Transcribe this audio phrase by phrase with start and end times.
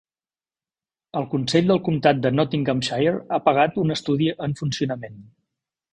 [1.21, 5.21] El Consell del Comtat de Nottinghamshire ha pagat un estudi en funcionament.